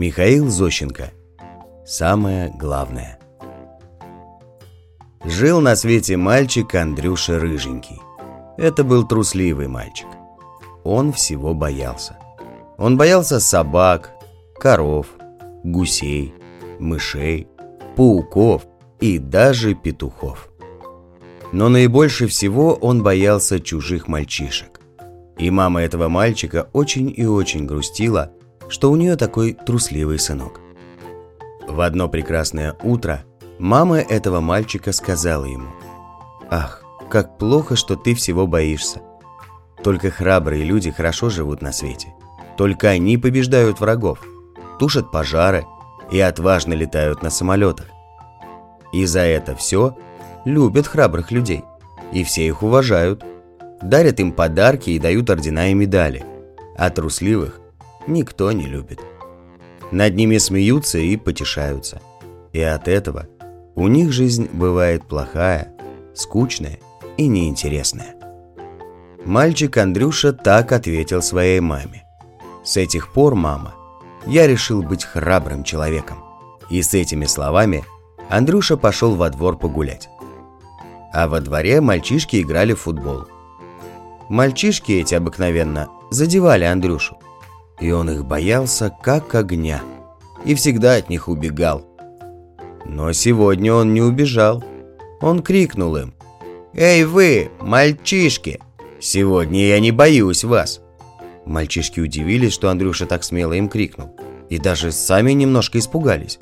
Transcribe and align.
Михаил 0.00 0.48
Зощенко. 0.48 1.10
Самое 1.84 2.50
главное. 2.58 3.18
Жил 5.26 5.60
на 5.60 5.76
свете 5.76 6.16
мальчик 6.16 6.74
Андрюша 6.74 7.38
Рыженький. 7.38 8.00
Это 8.56 8.82
был 8.82 9.06
трусливый 9.06 9.68
мальчик. 9.68 10.06
Он 10.84 11.12
всего 11.12 11.52
боялся. 11.52 12.16
Он 12.78 12.96
боялся 12.96 13.40
собак, 13.40 14.12
коров, 14.58 15.06
гусей, 15.64 16.32
мышей, 16.78 17.46
пауков 17.94 18.62
и 19.00 19.18
даже 19.18 19.74
петухов. 19.74 20.50
Но 21.52 21.68
наибольше 21.68 22.26
всего 22.26 22.72
он 22.72 23.02
боялся 23.02 23.60
чужих 23.60 24.08
мальчишек. 24.08 24.80
И 25.36 25.50
мама 25.50 25.82
этого 25.82 26.08
мальчика 26.08 26.70
очень 26.72 27.12
и 27.14 27.26
очень 27.26 27.66
грустила, 27.66 28.32
что 28.70 28.90
у 28.90 28.96
нее 28.96 29.16
такой 29.16 29.52
трусливый 29.52 30.18
сынок. 30.18 30.60
В 31.66 31.80
одно 31.80 32.08
прекрасное 32.08 32.76
утро 32.82 33.24
мама 33.58 33.98
этого 33.98 34.40
мальчика 34.40 34.92
сказала 34.92 35.44
ему, 35.44 35.68
«Ах, 36.48 36.82
как 37.10 37.36
плохо, 37.38 37.76
что 37.76 37.96
ты 37.96 38.14
всего 38.14 38.46
боишься. 38.46 39.02
Только 39.82 40.10
храбрые 40.10 40.64
люди 40.64 40.90
хорошо 40.90 41.28
живут 41.28 41.60
на 41.60 41.72
свете. 41.72 42.14
Только 42.56 42.88
они 42.88 43.18
побеждают 43.18 43.80
врагов, 43.80 44.20
тушат 44.78 45.10
пожары 45.10 45.66
и 46.10 46.20
отважно 46.20 46.74
летают 46.74 47.22
на 47.22 47.30
самолетах. 47.30 47.86
И 48.92 49.04
за 49.06 49.20
это 49.20 49.56
все 49.56 49.96
любят 50.44 50.86
храбрых 50.86 51.30
людей, 51.30 51.64
и 52.12 52.24
все 52.24 52.46
их 52.46 52.62
уважают, 52.62 53.24
дарят 53.82 54.20
им 54.20 54.32
подарки 54.32 54.90
и 54.90 54.98
дают 54.98 55.30
ордена 55.30 55.70
и 55.70 55.74
медали, 55.74 56.24
а 56.76 56.90
трусливых 56.90 57.59
никто 58.10 58.52
не 58.52 58.66
любит. 58.66 59.00
Над 59.90 60.14
ними 60.14 60.38
смеются 60.38 60.98
и 60.98 61.16
потешаются. 61.16 62.00
И 62.52 62.60
от 62.60 62.88
этого 62.88 63.26
у 63.74 63.88
них 63.88 64.12
жизнь 64.12 64.48
бывает 64.52 65.04
плохая, 65.04 65.72
скучная 66.14 66.78
и 67.16 67.26
неинтересная. 67.26 68.14
Мальчик 69.24 69.76
Андрюша 69.76 70.32
так 70.32 70.72
ответил 70.72 71.22
своей 71.22 71.60
маме. 71.60 72.04
С 72.64 72.76
этих 72.76 73.12
пор, 73.12 73.34
мама, 73.34 73.74
я 74.26 74.46
решил 74.46 74.82
быть 74.82 75.04
храбрым 75.04 75.64
человеком. 75.64 76.18
И 76.70 76.82
с 76.82 76.94
этими 76.94 77.24
словами 77.26 77.84
Андрюша 78.28 78.76
пошел 78.76 79.14
во 79.16 79.30
двор 79.30 79.58
погулять. 79.58 80.08
А 81.12 81.26
во 81.26 81.40
дворе 81.40 81.80
мальчишки 81.80 82.40
играли 82.40 82.74
в 82.74 82.80
футбол. 82.80 83.26
Мальчишки 84.28 84.92
эти 84.92 85.14
обыкновенно 85.14 85.88
задевали 86.10 86.64
Андрюшу. 86.64 87.16
И 87.80 87.90
он 87.90 88.10
их 88.10 88.24
боялся 88.24 88.94
как 89.02 89.34
огня. 89.34 89.82
И 90.44 90.54
всегда 90.54 90.94
от 90.94 91.08
них 91.08 91.28
убегал. 91.28 91.86
Но 92.84 93.12
сегодня 93.12 93.72
он 93.74 93.94
не 93.94 94.02
убежал. 94.02 94.62
Он 95.20 95.42
крикнул 95.42 95.96
им. 95.96 96.14
«Эй 96.72 97.04
вы, 97.04 97.50
мальчишки! 97.60 98.60
Сегодня 99.00 99.66
я 99.66 99.80
не 99.80 99.90
боюсь 99.90 100.44
вас!» 100.44 100.80
Мальчишки 101.46 102.00
удивились, 102.00 102.52
что 102.52 102.68
Андрюша 102.70 103.06
так 103.06 103.24
смело 103.24 103.54
им 103.54 103.68
крикнул. 103.68 104.14
И 104.48 104.58
даже 104.58 104.92
сами 104.92 105.32
немножко 105.32 105.78
испугались. 105.78 106.38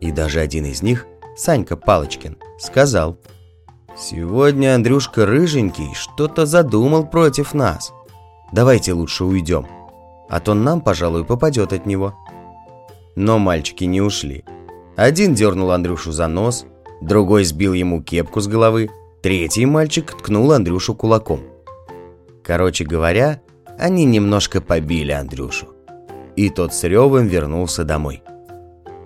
И 0.00 0.12
даже 0.12 0.40
один 0.40 0.66
из 0.66 0.82
них, 0.82 1.06
Санька 1.36 1.76
Палочкин, 1.76 2.36
сказал– 2.58 3.18
Сегодня 3.96 4.74
Андрюшка 4.74 5.24
Рыженький 5.24 5.94
что-то 5.94 6.46
задумал 6.46 7.06
против 7.06 7.54
нас. 7.54 7.92
Давайте 8.52 8.92
лучше 8.92 9.24
уйдем, 9.24 9.66
а 10.34 10.40
то 10.40 10.54
нам, 10.54 10.80
пожалуй, 10.80 11.24
попадет 11.24 11.72
от 11.72 11.86
него. 11.86 12.12
Но 13.14 13.38
мальчики 13.38 13.84
не 13.84 14.00
ушли. 14.00 14.44
Один 14.96 15.32
дернул 15.32 15.70
Андрюшу 15.70 16.10
за 16.10 16.26
нос, 16.26 16.66
другой 17.00 17.44
сбил 17.44 17.72
ему 17.72 18.02
кепку 18.02 18.40
с 18.40 18.48
головы, 18.48 18.90
третий 19.22 19.64
мальчик 19.64 20.12
ткнул 20.12 20.50
Андрюшу 20.50 20.96
кулаком. 20.96 21.38
Короче 22.42 22.84
говоря, 22.84 23.42
они 23.78 24.04
немножко 24.04 24.60
побили 24.60 25.12
Андрюшу. 25.12 25.68
И 26.34 26.50
тот 26.50 26.74
с 26.74 26.82
ревом 26.82 27.28
вернулся 27.28 27.84
домой. 27.84 28.24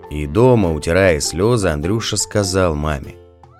И 0.09 0.25
дома, 0.25 0.73
утирая 0.73 1.19
слезы, 1.19 1.67
Андрюша 1.67 2.17
сказал 2.17 2.73
маме. 2.73 3.13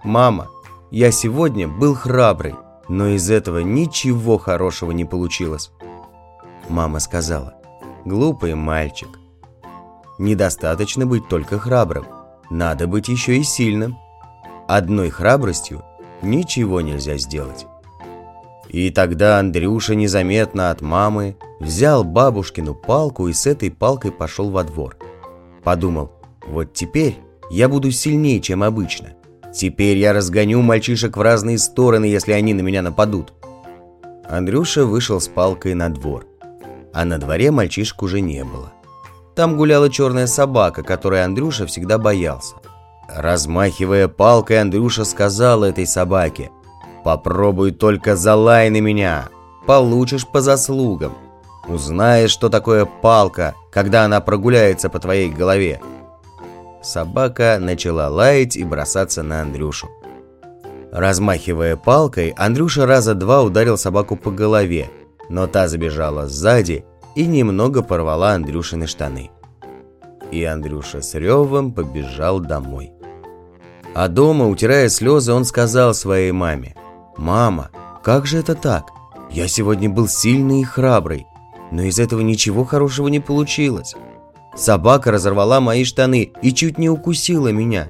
«Мама, 0.03 0.47
я 0.89 1.11
сегодня 1.11 1.67
был 1.67 1.93
храбрый, 1.93 2.55
но 2.87 3.09
из 3.09 3.29
этого 3.29 3.59
ничего 3.59 4.39
хорошего 4.39 4.89
не 4.89 5.05
получилось. 5.05 5.71
Мама 6.67 6.99
сказала, 6.99 7.58
глупый 8.09 8.55
мальчик. 8.55 9.07
Недостаточно 10.17 11.05
быть 11.05 11.29
только 11.29 11.57
храбрым, 11.57 12.05
надо 12.49 12.87
быть 12.87 13.07
еще 13.07 13.37
и 13.37 13.43
сильным. 13.43 13.97
Одной 14.67 15.09
храбростью 15.09 15.83
ничего 16.21 16.81
нельзя 16.81 17.17
сделать. 17.17 17.67
И 18.67 18.89
тогда 18.89 19.39
Андрюша 19.39 19.95
незаметно 19.95 20.71
от 20.71 20.81
мамы 20.81 21.37
взял 21.59 22.03
бабушкину 22.03 22.75
палку 22.75 23.27
и 23.27 23.33
с 23.33 23.47
этой 23.47 23.71
палкой 23.71 24.11
пошел 24.11 24.49
во 24.51 24.63
двор. 24.63 24.97
Подумал, 25.63 26.11
вот 26.45 26.73
теперь 26.73 27.17
я 27.49 27.69
буду 27.69 27.91
сильнее, 27.91 28.41
чем 28.41 28.63
обычно. 28.63 29.13
Теперь 29.53 29.97
я 29.97 30.13
разгоню 30.13 30.61
мальчишек 30.61 31.17
в 31.17 31.21
разные 31.21 31.57
стороны, 31.57 32.05
если 32.05 32.33
они 32.33 32.53
на 32.53 32.61
меня 32.61 32.81
нападут. 32.81 33.33
Андрюша 34.27 34.85
вышел 34.85 35.19
с 35.19 35.27
палкой 35.27 35.73
на 35.73 35.89
двор. 35.89 36.28
А 36.93 37.05
на 37.05 37.17
дворе 37.17 37.51
мальчишек 37.51 38.01
уже 38.01 38.21
не 38.21 38.43
было. 38.43 38.71
Там 39.35 39.55
гуляла 39.55 39.89
черная 39.89 40.27
собака, 40.27 40.83
которой 40.83 41.23
Андрюша 41.23 41.65
всегда 41.65 41.97
боялся. 41.97 42.55
Размахивая 43.07 44.07
палкой, 44.07 44.61
Андрюша 44.61 45.05
сказал 45.05 45.63
этой 45.63 45.87
собаке, 45.87 46.51
«Попробуй 47.03 47.71
только 47.71 48.15
залай 48.15 48.69
на 48.69 48.81
меня, 48.81 49.29
получишь 49.65 50.27
по 50.27 50.41
заслугам. 50.41 51.13
Узнаешь, 51.67 52.31
что 52.31 52.49
такое 52.49 52.85
палка, 52.85 53.55
когда 53.71 54.03
она 54.05 54.19
прогуляется 54.21 54.89
по 54.89 54.99
твоей 54.99 55.29
голове». 55.29 55.79
Собака 56.81 57.57
начала 57.59 58.07
лаять 58.09 58.55
и 58.55 58.63
бросаться 58.63 59.23
на 59.23 59.41
Андрюшу. 59.41 59.89
Размахивая 60.91 61.75
палкой, 61.75 62.33
Андрюша 62.37 62.85
раза 62.85 63.13
два 63.13 63.43
ударил 63.43 63.77
собаку 63.77 64.15
по 64.15 64.31
голове, 64.31 64.89
но 65.29 65.47
та 65.47 65.67
забежала 65.67 66.27
сзади 66.27 66.85
и 67.15 67.25
немного 67.25 67.83
порвала 67.83 68.33
Андрюшины 68.33 68.87
штаны. 68.87 69.31
И 70.31 70.43
Андрюша 70.43 71.01
с 71.01 71.15
ревом 71.15 71.71
побежал 71.73 72.39
домой. 72.39 72.91
А 73.95 74.07
дома, 74.07 74.47
утирая 74.47 74.89
слезы, 74.89 75.33
он 75.33 75.45
сказал 75.45 75.93
своей 75.93 76.31
маме, 76.31 76.75
«Мама, 77.17 77.69
как 78.03 78.25
же 78.25 78.37
это 78.37 78.55
так? 78.55 78.91
Я 79.31 79.47
сегодня 79.47 79.89
был 79.89 80.07
сильный 80.07 80.61
и 80.61 80.63
храбрый, 80.63 81.25
но 81.71 81.83
из 81.83 81.99
этого 81.99 82.21
ничего 82.21 82.63
хорошего 82.65 83.07
не 83.07 83.19
получилось. 83.19 83.93
Собака 84.55 85.11
разорвала 85.11 85.59
мои 85.59 85.83
штаны 85.83 86.31
и 86.41 86.53
чуть 86.53 86.77
не 86.77 86.89
укусила 86.89 87.49
меня. 87.49 87.89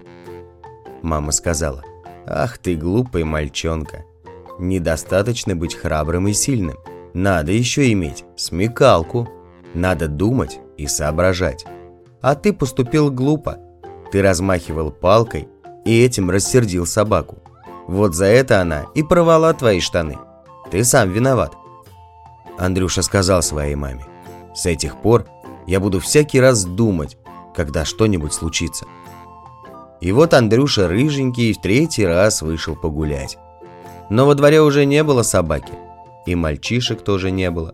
Мама 1.02 1.32
сказала, 1.32 1.84
ах 2.26 2.58
ты 2.58 2.76
глупый 2.76 3.24
мальчонка. 3.24 4.06
Недостаточно 4.60 5.56
быть 5.56 5.76
храбрым 5.76 6.28
и 6.28 6.34
сильным. 6.34 6.78
Надо 7.14 7.52
еще 7.52 7.92
иметь 7.92 8.26
смекалку. 8.36 9.28
Надо 9.74 10.08
думать 10.08 10.60
и 10.78 10.88
соображать. 10.88 11.66
А 12.22 12.36
ты 12.36 12.54
поступил 12.54 13.12
глупо. 13.12 13.58
Ты 14.12 14.22
размахивал 14.22 14.92
палкой 14.92 15.48
и 15.86 16.04
этим 16.04 16.30
рассердил 16.30 16.86
собаку. 16.86 17.38
Вот 17.88 18.14
за 18.14 18.26
это 18.26 18.62
она 18.62 18.86
и 18.96 19.04
порвала 19.04 19.54
твои 19.54 19.80
штаны. 19.80 20.18
Ты 20.72 20.84
сам 20.84 21.12
виноват. 21.12 21.54
Андрюша 22.58 23.02
сказал 23.02 23.42
своей 23.42 23.76
маме. 23.76 24.06
С 24.54 24.66
этих 24.66 24.98
пор 24.98 25.26
я 25.66 25.80
буду 25.80 26.00
всякий 26.00 26.40
раз 26.40 26.66
думать, 26.66 27.18
когда 27.56 27.86
что-нибудь 27.86 28.34
случится. 28.34 28.86
И 30.02 30.12
вот 30.12 30.34
Андрюша 30.34 30.88
рыженький 30.88 31.54
в 31.54 31.62
третий 31.62 32.06
раз 32.06 32.42
вышел 32.42 32.76
погулять. 32.76 33.38
Но 34.10 34.26
во 34.26 34.36
дворе 34.36 34.62
уже 34.62 34.86
не 34.86 35.04
было 35.04 35.24
собаки, 35.24 35.74
и 36.30 36.36
мальчишек 36.36 37.02
тоже 37.02 37.32
не 37.32 37.50
было. 37.50 37.74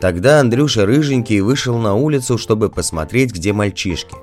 Тогда 0.00 0.40
Андрюша 0.40 0.84
рыженький 0.84 1.40
вышел 1.40 1.78
на 1.78 1.94
улицу, 1.94 2.36
чтобы 2.36 2.68
посмотреть, 2.68 3.32
где 3.32 3.54
мальчишки. 3.54 4.14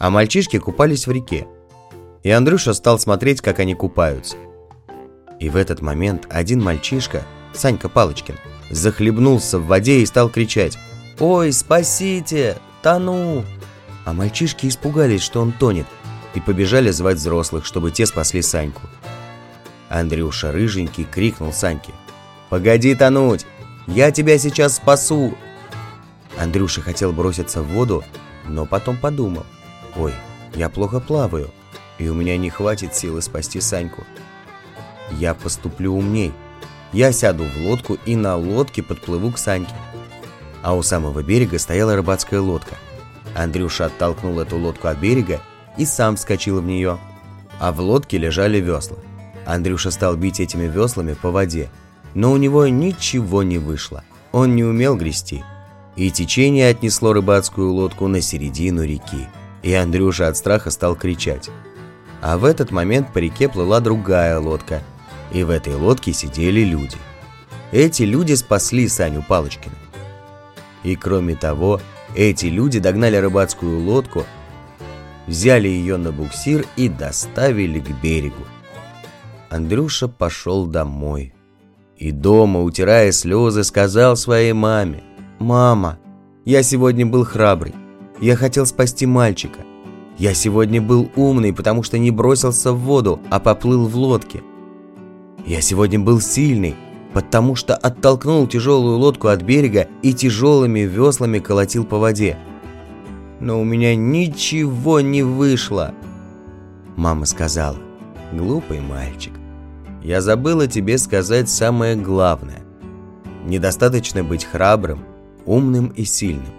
А 0.00 0.10
мальчишки 0.10 0.58
купались 0.58 1.06
в 1.06 1.12
реке. 1.12 1.46
И 2.24 2.30
Андрюша 2.30 2.74
стал 2.74 2.98
смотреть, 2.98 3.40
как 3.40 3.60
они 3.60 3.74
купаются. 3.74 4.36
И 5.38 5.48
в 5.48 5.54
этот 5.54 5.80
момент 5.80 6.26
один 6.28 6.60
мальчишка, 6.60 7.22
Санька 7.52 7.88
Палочкин, 7.88 8.34
захлебнулся 8.70 9.60
в 9.60 9.66
воде 9.66 10.00
и 10.00 10.06
стал 10.06 10.28
кричать 10.28 10.76
«Ой, 11.20 11.52
спасите! 11.52 12.56
Тону!» 12.82 13.44
А 14.04 14.12
мальчишки 14.12 14.66
испугались, 14.66 15.22
что 15.22 15.40
он 15.40 15.52
тонет, 15.52 15.86
и 16.34 16.40
побежали 16.40 16.90
звать 16.90 17.18
взрослых, 17.18 17.64
чтобы 17.64 17.92
те 17.92 18.06
спасли 18.06 18.42
Саньку. 18.42 18.82
Андрюша 19.88 20.50
рыженький 20.50 21.04
крикнул 21.04 21.52
Саньке. 21.52 21.92
«Погоди 22.54 22.94
тонуть! 22.94 23.46
Я 23.88 24.12
тебя 24.12 24.38
сейчас 24.38 24.76
спасу!» 24.76 25.34
Андрюша 26.38 26.82
хотел 26.82 27.12
броситься 27.12 27.62
в 27.62 27.66
воду, 27.66 28.04
но 28.46 28.64
потом 28.64 28.96
подумал, 28.96 29.44
ой, 29.96 30.12
я 30.54 30.68
плохо 30.68 31.00
плаваю, 31.00 31.50
и 31.98 32.08
у 32.08 32.14
меня 32.14 32.36
не 32.36 32.50
хватит 32.50 32.94
силы 32.94 33.22
спасти 33.22 33.60
Саньку. 33.60 34.04
Я 35.10 35.34
поступлю 35.34 35.96
умней. 35.96 36.32
Я 36.92 37.10
сяду 37.10 37.42
в 37.42 37.56
лодку 37.66 37.98
и 38.06 38.14
на 38.14 38.36
лодке 38.36 38.84
подплыву 38.84 39.32
к 39.32 39.38
Саньке. 39.38 39.74
А 40.62 40.76
у 40.76 40.82
самого 40.84 41.24
берега 41.24 41.58
стояла 41.58 41.96
рыбацкая 41.96 42.40
лодка. 42.40 42.76
Андрюша 43.34 43.86
оттолкнул 43.86 44.38
эту 44.38 44.58
лодку 44.58 44.86
от 44.86 44.98
берега 44.98 45.40
и 45.76 45.84
сам 45.84 46.14
вскочил 46.14 46.60
в 46.60 46.64
нее. 46.64 47.00
А 47.58 47.72
в 47.72 47.80
лодке 47.80 48.16
лежали 48.16 48.60
весла. 48.60 48.98
Андрюша 49.44 49.90
стал 49.90 50.14
бить 50.14 50.38
этими 50.38 50.68
веслами 50.68 51.14
по 51.14 51.32
воде, 51.32 51.68
но 52.14 52.32
у 52.32 52.36
него 52.36 52.66
ничего 52.68 53.42
не 53.42 53.58
вышло. 53.58 54.04
Он 54.32 54.56
не 54.56 54.64
умел 54.64 54.96
грести. 54.96 55.44
И 55.96 56.10
течение 56.10 56.68
отнесло 56.68 57.12
рыбацкую 57.12 57.72
лодку 57.72 58.08
на 58.08 58.20
середину 58.20 58.84
реки. 58.84 59.28
И 59.62 59.72
Андрюша 59.72 60.28
от 60.28 60.36
страха 60.36 60.70
стал 60.70 60.96
кричать. 60.96 61.50
А 62.20 62.38
в 62.38 62.44
этот 62.44 62.70
момент 62.70 63.12
по 63.12 63.18
реке 63.18 63.48
плыла 63.48 63.80
другая 63.80 64.38
лодка. 64.38 64.82
И 65.32 65.42
в 65.42 65.50
этой 65.50 65.74
лодке 65.74 66.12
сидели 66.12 66.60
люди. 66.60 66.96
Эти 67.70 68.02
люди 68.02 68.34
спасли 68.34 68.88
Саню 68.88 69.22
Палочкина. 69.26 69.74
И 70.84 70.96
кроме 70.96 71.34
того, 71.34 71.80
эти 72.14 72.46
люди 72.46 72.78
догнали 72.78 73.16
рыбацкую 73.16 73.80
лодку, 73.80 74.24
взяли 75.26 75.68
ее 75.68 75.96
на 75.96 76.12
буксир 76.12 76.66
и 76.76 76.88
доставили 76.88 77.80
к 77.80 77.90
берегу. 78.02 78.44
Андрюша 79.50 80.08
пошел 80.08 80.66
домой. 80.66 81.33
И 82.04 82.10
дома, 82.10 82.60
утирая 82.60 83.12
слезы, 83.12 83.64
сказал 83.64 84.14
своей 84.14 84.52
маме, 84.52 85.02
«Мама, 85.38 85.98
я 86.44 86.62
сегодня 86.62 87.06
был 87.06 87.24
храбрый. 87.24 87.74
Я 88.20 88.36
хотел 88.36 88.66
спасти 88.66 89.06
мальчика. 89.06 89.60
Я 90.18 90.34
сегодня 90.34 90.82
был 90.82 91.10
умный, 91.16 91.54
потому 91.54 91.82
что 91.82 91.96
не 91.98 92.10
бросился 92.10 92.74
в 92.74 92.80
воду, 92.80 93.20
а 93.30 93.40
поплыл 93.40 93.88
в 93.88 93.96
лодке. 93.96 94.42
Я 95.46 95.62
сегодня 95.62 95.98
был 95.98 96.20
сильный, 96.20 96.74
потому 97.14 97.54
что 97.54 97.74
оттолкнул 97.74 98.46
тяжелую 98.46 98.98
лодку 98.98 99.28
от 99.28 99.40
берега 99.40 99.88
и 100.02 100.12
тяжелыми 100.12 100.80
веслами 100.80 101.38
колотил 101.38 101.86
по 101.86 101.96
воде. 101.96 102.36
Но 103.40 103.58
у 103.58 103.64
меня 103.64 103.96
ничего 103.96 105.00
не 105.00 105.22
вышло. 105.22 105.94
Мама 106.96 107.24
сказала, 107.24 107.78
глупый 108.30 108.80
мальчик, 108.80 109.32
я 110.04 110.20
забыла 110.20 110.66
тебе 110.66 110.98
сказать 110.98 111.48
самое 111.48 111.96
главное. 111.96 112.62
Недостаточно 113.46 114.22
быть 114.22 114.44
храбрым, 114.44 115.02
умным 115.46 115.88
и 115.88 116.04
сильным. 116.04 116.52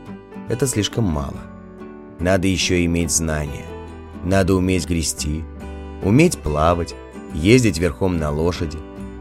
Это 0.50 0.66
слишком 0.66 1.04
мало. 1.04 1.38
Надо 2.20 2.48
еще 2.48 2.84
иметь 2.86 3.12
знания. 3.12 3.66
Надо 4.24 4.56
уметь 4.56 4.90
грести, 4.90 5.44
уметь 6.04 6.40
плавать, 6.40 6.96
ездить 7.36 7.78
верхом 7.78 8.18
на 8.18 8.32
лошади, 8.32 8.80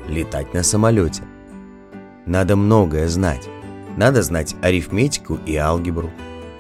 летать 0.09 0.55
на 0.55 0.63
самолете. 0.63 1.23
Надо 2.25 2.57
многое 2.57 3.09
знать. 3.09 3.47
Надо 3.99 4.23
знать 4.23 4.57
арифметику 4.63 5.39
и 5.45 5.55
алгебру, 5.57 6.11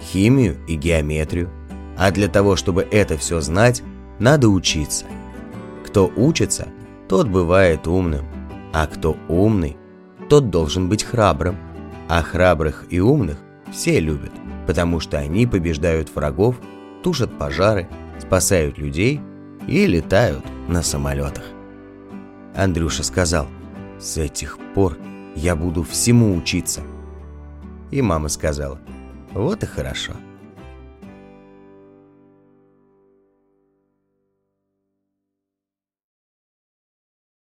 химию 0.03 0.59
и 0.69 0.75
геометрию. 0.75 1.49
А 1.97 2.11
для 2.11 2.29
того, 2.29 2.57
чтобы 2.57 2.87
это 2.91 3.17
все 3.17 3.41
знать, 3.41 3.83
надо 4.19 4.51
учиться. 4.51 5.07
Кто 5.87 6.13
учится, 6.15 6.69
тот 7.15 7.29
бывает 7.29 7.87
умным, 7.87 8.27
а 8.73 8.89
кто 8.89 9.17
умный, 9.29 9.77
тот 10.29 10.51
должен 10.51 10.89
быть 10.89 11.05
храбрым. 11.05 11.57
А 12.09 12.21
храбрых 12.23 12.87
и 12.91 12.99
умных 12.99 13.39
все 13.71 14.01
любят, 14.01 14.33
потому 14.67 14.99
что 14.99 15.19
они 15.19 15.47
побеждают 15.47 16.13
врагов, 16.13 16.57
тушат 17.05 17.39
пожары, 17.39 17.89
спасают 18.19 18.79
людей 18.79 19.21
и 19.69 19.87
летают 19.87 20.45
на 20.67 20.83
самолетах. 20.83 21.45
Андрюша 22.57 23.05
сказал, 23.05 23.47
с 24.01 24.17
этих 24.17 24.59
пор 24.75 24.99
я 25.37 25.55
буду 25.55 25.85
всему 25.85 26.35
учиться. 26.35 26.81
И 27.93 28.03
мама 28.03 28.29
сказала, 28.29 28.81
вот 29.33 29.63
и 29.63 29.67
хорошо. 29.67 30.15